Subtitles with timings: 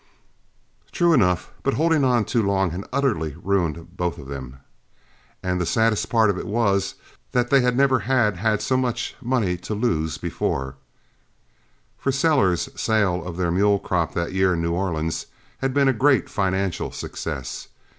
[0.91, 4.57] True enough; but holding on too long had utterly ruined both of them;
[5.43, 6.95] and the saddest part of it was,
[7.33, 10.73] that they never had had so much money to lose before,
[11.99, 15.27] for Sellers's sale of their mule crop that year in New Orleans
[15.59, 17.67] had been a great financial success.